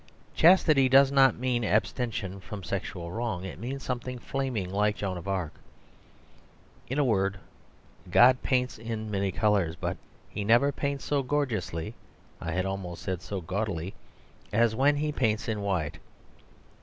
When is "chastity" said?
0.33-0.89